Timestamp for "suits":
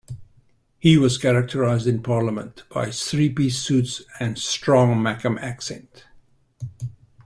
3.59-4.01